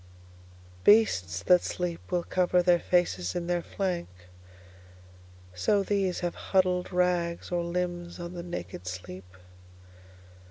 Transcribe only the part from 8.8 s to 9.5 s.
sleep.